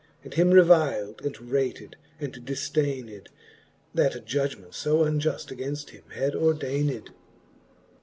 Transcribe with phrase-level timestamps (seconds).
[0.23, 3.27] And him revil'd, and rated, and difdayned.
[3.93, 7.09] That judgement fo unjufl againft him had ordayned.